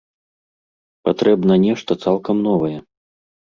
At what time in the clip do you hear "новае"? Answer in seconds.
2.49-2.75